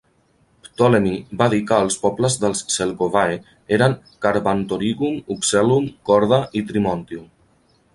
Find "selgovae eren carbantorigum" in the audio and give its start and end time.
2.77-5.23